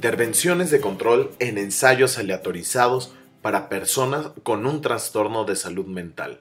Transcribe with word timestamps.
Intervenciones 0.00 0.70
de 0.70 0.80
control 0.80 1.30
en 1.40 1.58
ensayos 1.58 2.16
aleatorizados 2.16 3.12
para 3.42 3.68
personas 3.68 4.28
con 4.42 4.64
un 4.64 4.80
trastorno 4.80 5.44
de 5.44 5.56
salud 5.56 5.84
mental. 5.84 6.40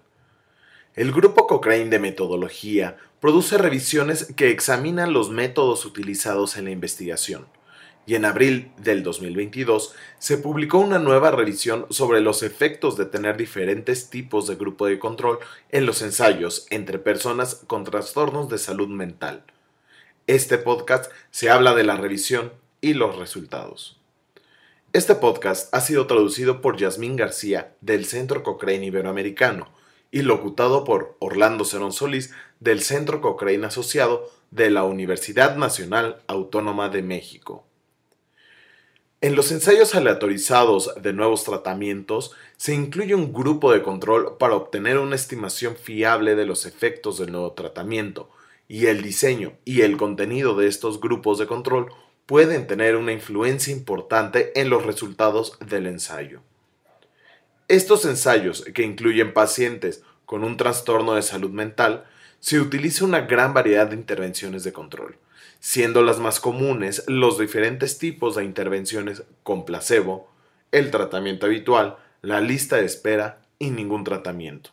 El 0.95 1.11
grupo 1.11 1.45
Cochrane 1.45 1.89
de 1.89 1.99
Metodología 1.99 2.95
produce 3.19 3.57
revisiones 3.57 4.31
que 4.37 4.49
examinan 4.49 5.11
los 5.11 5.29
métodos 5.29 5.83
utilizados 5.83 6.55
en 6.55 6.63
la 6.63 6.71
investigación, 6.71 7.47
y 8.05 8.15
en 8.15 8.23
abril 8.23 8.71
del 8.77 9.03
2022 9.03 9.93
se 10.19 10.37
publicó 10.37 10.77
una 10.77 10.97
nueva 10.97 11.29
revisión 11.31 11.85
sobre 11.89 12.21
los 12.21 12.43
efectos 12.43 12.95
de 12.95 13.07
tener 13.07 13.35
diferentes 13.35 14.09
tipos 14.09 14.47
de 14.47 14.55
grupo 14.55 14.85
de 14.85 14.99
control 14.99 15.39
en 15.69 15.85
los 15.85 16.01
ensayos 16.01 16.65
entre 16.69 16.97
personas 16.97 17.55
con 17.67 17.83
trastornos 17.83 18.47
de 18.47 18.57
salud 18.57 18.87
mental. 18.87 19.43
Este 20.27 20.59
podcast 20.59 21.11
se 21.29 21.49
habla 21.49 21.75
de 21.75 21.83
la 21.83 21.97
revisión 21.97 22.53
y 22.81 22.93
los 22.93 23.17
resultados. 23.17 23.99
Este 24.91 25.15
podcast 25.15 25.73
ha 25.73 25.81
sido 25.81 26.07
traducido 26.07 26.61
por 26.61 26.77
Yasmín 26.77 27.15
García 27.15 27.75
del 27.81 28.05
Centro 28.05 28.41
Cochrane 28.43 28.85
Iberoamericano 28.85 29.69
y 30.11 30.23
locutado 30.23 30.83
por 30.83 31.15
Orlando 31.19 31.65
Cerón 31.65 31.93
Solís 31.93 32.33
del 32.59 32.81
Centro 32.81 33.21
Cochrane 33.21 33.67
Asociado 33.67 34.29
de 34.51 34.71
la 34.71 34.83
Universidad 34.83 35.57
Nacional 35.57 36.23
Autónoma 36.27 36.89
de 36.89 37.03
México. 37.03 37.65
En 39.21 39.35
los 39.35 39.51
ensayos 39.51 39.95
aleatorizados 39.95 40.93
de 41.01 41.13
nuevos 41.13 41.43
tratamientos 41.43 42.31
se 42.55 42.73
incluye 42.73 43.13
un 43.13 43.33
grupo 43.33 43.71
de 43.71 43.83
control 43.83 44.37
para 44.39 44.55
obtener 44.55 44.97
una 44.97 45.15
estimación 45.15 45.75
fiable 45.75 46.35
de 46.35 46.45
los 46.45 46.65
efectos 46.65 47.19
del 47.19 47.33
nuevo 47.33 47.51
tratamiento, 47.51 48.29
y 48.69 48.85
el 48.85 49.01
diseño 49.01 49.53
y 49.65 49.81
el 49.81 49.97
contenido 49.97 50.55
de 50.55 50.67
estos 50.67 51.01
grupos 51.01 51.37
de 51.37 51.47
control 51.47 51.91
pueden 52.29 52.67
tener 52.67 52.95
una 52.95 53.11
influencia 53.11 53.73
importante 53.73 54.51
en 54.61 54.69
los 54.69 54.85
resultados 54.85 55.57
del 55.65 55.87
ensayo. 55.87 56.41
Estos 57.67 58.05
ensayos, 58.05 58.63
que 58.75 58.83
incluyen 58.83 59.33
pacientes 59.33 60.03
con 60.27 60.43
un 60.43 60.55
trastorno 60.55 61.15
de 61.15 61.23
salud 61.23 61.49
mental, 61.49 62.05
se 62.39 62.59
utiliza 62.59 63.03
una 63.03 63.21
gran 63.21 63.55
variedad 63.55 63.87
de 63.87 63.95
intervenciones 63.95 64.63
de 64.63 64.71
control, 64.71 65.17
siendo 65.59 66.03
las 66.03 66.19
más 66.19 66.39
comunes 66.39 67.03
los 67.07 67.39
diferentes 67.39 67.97
tipos 67.97 68.35
de 68.35 68.43
intervenciones 68.43 69.23
con 69.41 69.65
placebo, 69.65 70.31
el 70.71 70.91
tratamiento 70.91 71.47
habitual, 71.47 71.97
la 72.21 72.41
lista 72.41 72.75
de 72.75 72.85
espera 72.85 73.41
y 73.57 73.71
ningún 73.71 74.03
tratamiento. 74.03 74.69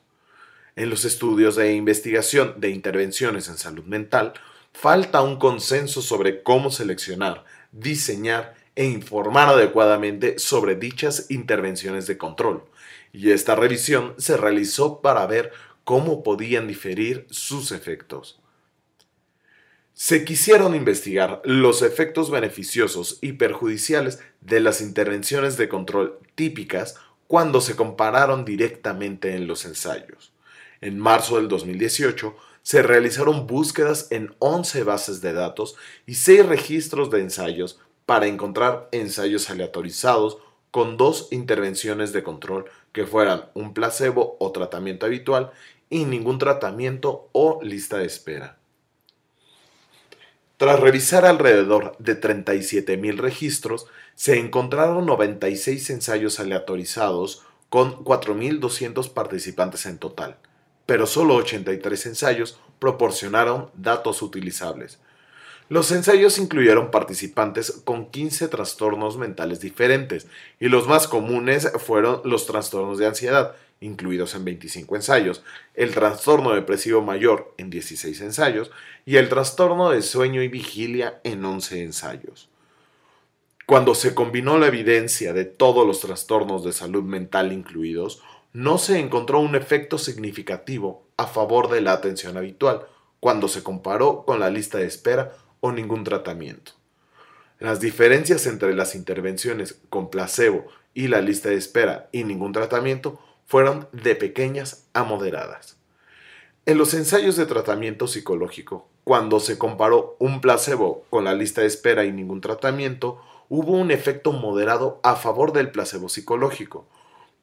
En 0.77 0.91
los 0.91 1.07
estudios 1.07 1.57
de 1.57 1.73
investigación 1.73 2.57
de 2.59 2.69
intervenciones 2.69 3.49
en 3.49 3.57
salud 3.57 3.85
mental, 3.85 4.35
falta 4.79 5.23
un 5.23 5.39
consenso 5.39 6.03
sobre 6.03 6.43
cómo 6.43 6.71
seleccionar, 6.71 7.45
diseñar 7.73 8.55
e 8.75 8.85
informar 8.85 9.49
adecuadamente 9.49 10.39
sobre 10.39 10.77
dichas 10.77 11.31
intervenciones 11.31 12.07
de 12.07 12.19
control, 12.19 12.63
y 13.11 13.31
esta 13.31 13.55
revisión 13.55 14.15
se 14.19 14.37
realizó 14.37 15.01
para 15.01 15.27
ver 15.27 15.51
cómo 15.85 16.23
podían 16.23 16.69
diferir 16.69 17.27
sus 17.31 17.73
efectos. 17.73 18.39
Se 19.95 20.27
quisieron 20.27 20.75
investigar 20.75 21.41
los 21.45 21.81
efectos 21.81 22.31
beneficiosos 22.31 23.19
y 23.23 23.33
perjudiciales 23.33 24.21
de 24.43 24.61
las 24.61 24.83
intervenciones 24.83 25.57
de 25.57 25.71
control 25.71 26.19
típicas 26.35 26.97
cuando 27.29 27.63
se 27.63 27.77
compararon 27.77 28.45
directamente 28.45 29.35
en 29.35 29.47
los 29.47 29.65
ensayos. 29.65 30.35
En 30.83 30.99
marzo 30.99 31.37
del 31.37 31.49
2018 31.49 32.37
se 32.67 32.83
realizaron 32.83 33.47
búsquedas 33.47 34.09
en 34.11 34.35
11 34.41 34.83
bases 34.83 35.21
de 35.21 35.33
datos 35.33 35.77
y 36.05 36.15
6 36.15 36.47
registros 36.47 37.13
de 37.13 37.21
ensayos 37.21 37.79
para 38.07 38.27
encontrar 38.27 38.89
ensayos 38.91 39.51
aleatorizados 39.51 40.39
con 40.73 40.97
dos 40.97 41.29
intervenciones 41.31 42.13
de 42.13 42.25
control 42.25 42.65
que 42.91 43.07
fueran 43.07 43.45
un 43.55 43.73
placebo 43.73 44.37
o 44.41 44.51
tratamiento 44.51 45.07
habitual 45.07 45.53
y 45.91 46.07
ningún 46.07 46.41
tratamiento 46.41 47.29
o 47.31 47.61
lista 47.63 47.99
de 47.99 48.07
espera. 48.07 48.59
Tras 50.57 50.81
revisar 50.81 51.25
alrededor 51.25 51.97
de 52.01 52.21
37.000 52.21 53.17
registros, 53.19 53.87
se 54.17 54.41
encontraron 54.41 55.07
96 55.07 55.89
ensayos 55.91 56.41
aleatorizados 56.41 57.45
con 57.71 58.05
4.200 58.05 59.13
participantes 59.13 59.87
en 59.87 59.99
total 59.99 60.41
pero 60.87 61.07
solo 61.07 61.35
83 61.35 62.07
ensayos 62.07 62.59
proporcionaron 62.79 63.71
datos 63.75 64.23
utilizables. 64.23 64.99
Los 65.69 65.91
ensayos 65.91 66.39
incluyeron 66.39 66.93
participantes 66.93 67.73
con 67.85 68.07
15 68.07 68.47
trastornos 68.47 69.17
mentales 69.19 69.59
diferentes 69.61 70.29
y 70.61 70.69
los 70.69 70.87
más 70.87 71.09
comunes 71.09 71.73
fueron 71.85 72.21
los 72.25 72.47
trastornos 72.47 72.99
de 72.99 73.07
ansiedad, 73.07 73.57
incluidos 73.81 74.37
en 74.37 74.45
25 74.45 74.95
ensayos, 74.95 75.43
el 75.75 75.93
trastorno 75.93 76.55
depresivo 76.55 77.03
mayor 77.03 77.53
en 77.59 77.71
16 77.71 78.21
ensayos 78.21 78.71
y 79.05 79.17
el 79.17 79.29
trastorno 79.29 79.91
de 79.91 80.03
sueño 80.03 80.41
y 80.41 80.49
vigilia 80.49 81.21
en 81.25 81.45
11 81.45 81.83
ensayos. 81.83 82.49
Cuando 83.67 83.97
se 83.97 84.15
combinó 84.15 84.59
la 84.59 84.69
evidencia 84.69 85.33
de 85.33 85.45
todos 85.45 85.85
los 85.85 85.99
trastornos 85.99 86.63
de 86.65 86.73
salud 86.73 87.03
mental 87.03 87.53
incluidos, 87.53 88.23
no 88.57 88.79
se 88.79 88.99
encontró 88.99 89.41
un 89.41 89.55
efecto 89.55 89.99
significativo 89.99 91.07
a 91.19 91.27
favor 91.27 91.69
de 91.69 91.83
la 91.83 91.93
atención 91.93 92.39
habitual 92.39 92.87
cuando 93.21 93.49
se 93.49 93.63
comparó 93.63 94.25
con 94.25 94.41
la 94.41 94.49
lista 94.49 94.79
de 94.79 94.87
espera 94.87 95.37
o 95.61 95.73
ningún 95.73 96.05
tratamiento. 96.05 96.73
Las 97.59 97.81
diferencias 97.81 98.47
entre 98.47 98.75
las 98.75 98.95
intervenciones 98.95 99.79
con 99.91 100.09
placebo 100.09 100.65
y 100.95 101.09
la 101.09 101.21
lista 101.21 101.51
de 101.51 101.57
espera 101.57 102.09
y 102.13 102.25
ningún 102.25 102.53
tratamiento 102.53 103.21
fueron 103.45 103.89
de 103.93 104.17
pequeñas 104.17 104.87
a 104.95 105.05
moderadas. 105.05 105.77
En 106.65 106.79
los 106.79 106.95
ensayos 106.95 107.37
de 107.37 107.45
tratamiento 107.45 108.07
psicológico, 108.07 108.89
cuando 109.05 109.39
se 109.39 109.59
comparó 109.59 110.17
un 110.19 110.41
placebo 110.41 111.05
con 111.11 111.25
la 111.25 111.35
lista 111.35 111.61
de 111.61 111.67
espera 111.67 112.07
y 112.07 112.13
ningún 112.13 112.41
tratamiento, 112.41 113.21
hubo 113.51 113.73
un 113.73 113.91
efecto 113.91 114.33
moderado 114.33 114.99
a 115.03 115.15
favor 115.15 115.53
del 115.53 115.71
placebo 115.71 116.09
psicológico, 116.09 116.87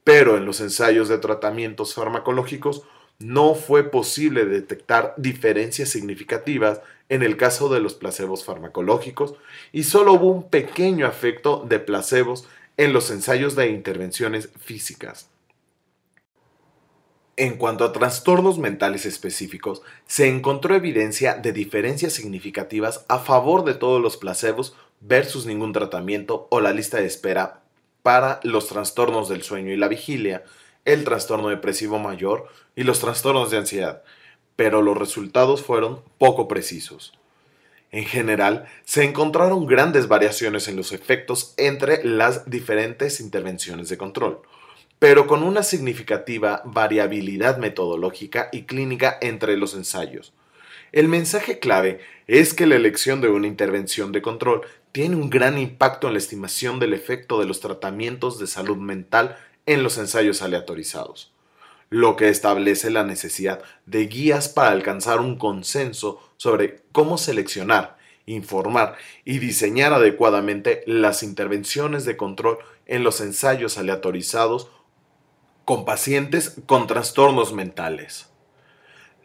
pero 0.03 0.37
en 0.37 0.45
los 0.45 0.61
ensayos 0.61 1.07
de 1.09 1.17
tratamientos 1.17 1.93
farmacológicos 1.93 2.83
no 3.19 3.55
fue 3.55 3.89
posible 3.89 4.45
detectar 4.45 5.13
diferencias 5.17 5.89
significativas 5.89 6.81
en 7.09 7.23
el 7.23 7.37
caso 7.37 7.69
de 7.69 7.79
los 7.79 7.93
placebos 7.93 8.43
farmacológicos 8.43 9.35
y 9.71 9.83
solo 9.83 10.13
hubo 10.13 10.31
un 10.31 10.49
pequeño 10.49 11.07
efecto 11.07 11.63
de 11.67 11.79
placebos 11.79 12.47
en 12.77 12.91
los 12.91 13.11
ensayos 13.11 13.55
de 13.55 13.69
intervenciones 13.69 14.49
físicas. 14.59 15.29
En 17.35 17.57
cuanto 17.57 17.83
a 17.83 17.93
trastornos 17.93 18.59
mentales 18.59 19.05
específicos, 19.05 19.81
se 20.05 20.27
encontró 20.27 20.75
evidencia 20.75 21.33
de 21.35 21.51
diferencias 21.51 22.13
significativas 22.13 23.05
a 23.07 23.19
favor 23.19 23.63
de 23.63 23.73
todos 23.73 24.01
los 24.01 24.17
placebos 24.17 24.75
versus 25.01 25.45
ningún 25.45 25.73
tratamiento 25.73 26.47
o 26.51 26.61
la 26.61 26.73
lista 26.73 26.97
de 26.97 27.07
espera 27.07 27.62
para 28.03 28.39
los 28.43 28.67
trastornos 28.67 29.29
del 29.29 29.41
sueño 29.41 29.73
y 29.73 29.77
la 29.77 29.87
vigilia, 29.87 30.43
el 30.85 31.03
trastorno 31.03 31.49
depresivo 31.49 31.97
mayor 31.97 32.47
y 32.75 32.83
los 32.83 32.99
trastornos 32.99 33.49
de 33.49 33.57
ansiedad, 33.57 34.03
pero 34.55 34.81
los 34.81 34.97
resultados 34.97 35.63
fueron 35.63 36.01
poco 36.19 36.47
precisos. 36.47 37.17
En 37.91 38.05
general, 38.05 38.65
se 38.85 39.03
encontraron 39.03 39.65
grandes 39.65 40.07
variaciones 40.07 40.67
en 40.67 40.75
los 40.75 40.91
efectos 40.91 41.53
entre 41.57 42.03
las 42.03 42.49
diferentes 42.49 43.19
intervenciones 43.19 43.87
de 43.87 43.97
control, 43.97 44.41
pero 44.99 45.27
con 45.27 45.43
una 45.43 45.63
significativa 45.63 46.61
variabilidad 46.65 47.57
metodológica 47.57 48.49
y 48.51 48.63
clínica 48.63 49.17
entre 49.21 49.57
los 49.57 49.75
ensayos. 49.75 50.33
El 50.93 51.07
mensaje 51.07 51.57
clave 51.57 52.01
es 52.27 52.53
que 52.53 52.67
la 52.67 52.75
elección 52.75 53.19
de 53.19 53.27
una 53.27 53.47
intervención 53.47 54.11
de 54.11 54.21
control 54.21 54.61
tiene 54.91 55.15
un 55.15 55.31
gran 55.31 55.57
impacto 55.57 56.05
en 56.05 56.13
la 56.13 56.19
estimación 56.19 56.79
del 56.79 56.93
efecto 56.93 57.39
de 57.39 57.47
los 57.47 57.61
tratamientos 57.61 58.37
de 58.37 58.45
salud 58.45 58.77
mental 58.77 59.35
en 59.65 59.81
los 59.81 59.97
ensayos 59.97 60.43
aleatorizados, 60.43 61.33
lo 61.89 62.15
que 62.15 62.29
establece 62.29 62.91
la 62.91 63.03
necesidad 63.03 63.63
de 63.87 64.05
guías 64.05 64.49
para 64.49 64.69
alcanzar 64.69 65.19
un 65.19 65.39
consenso 65.39 66.21
sobre 66.37 66.83
cómo 66.91 67.17
seleccionar, 67.17 67.97
informar 68.27 68.95
y 69.25 69.39
diseñar 69.39 69.93
adecuadamente 69.93 70.83
las 70.85 71.23
intervenciones 71.23 72.05
de 72.05 72.17
control 72.17 72.59
en 72.85 73.03
los 73.03 73.19
ensayos 73.19 73.79
aleatorizados 73.79 74.69
con 75.65 75.85
pacientes 75.85 76.61
con 76.67 76.85
trastornos 76.85 77.51
mentales. 77.51 78.32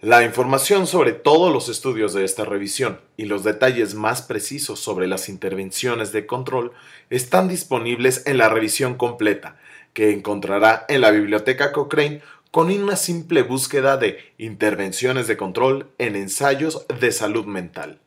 La 0.00 0.22
información 0.22 0.86
sobre 0.86 1.10
todos 1.10 1.52
los 1.52 1.68
estudios 1.68 2.14
de 2.14 2.24
esta 2.24 2.44
revisión 2.44 3.00
y 3.16 3.24
los 3.24 3.42
detalles 3.42 3.96
más 3.96 4.22
precisos 4.22 4.78
sobre 4.78 5.08
las 5.08 5.28
intervenciones 5.28 6.12
de 6.12 6.24
control 6.24 6.70
están 7.10 7.48
disponibles 7.48 8.22
en 8.24 8.38
la 8.38 8.48
revisión 8.48 8.94
completa, 8.94 9.56
que 9.94 10.12
encontrará 10.12 10.86
en 10.88 11.00
la 11.00 11.10
biblioteca 11.10 11.72
Cochrane 11.72 12.22
con 12.52 12.70
una 12.70 12.94
simple 12.94 13.42
búsqueda 13.42 13.96
de 13.96 14.18
intervenciones 14.38 15.26
de 15.26 15.36
control 15.36 15.90
en 15.98 16.14
ensayos 16.14 16.86
de 17.00 17.10
salud 17.10 17.46
mental. 17.46 17.98